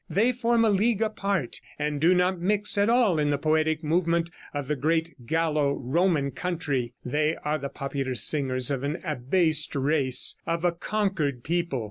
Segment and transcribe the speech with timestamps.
[0.09, 4.31] They form a league apart, and do not mix at all in the poetic movement
[4.51, 6.95] of the great Gallo Roman country.
[7.05, 11.79] They are the popular singers of an abased race, of a conquered people.